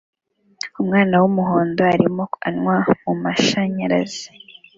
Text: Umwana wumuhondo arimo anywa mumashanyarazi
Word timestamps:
Umwana 0.81 1.13
wumuhondo 1.21 1.81
arimo 1.93 2.23
anywa 2.47 2.77
mumashanyarazi 3.03 4.27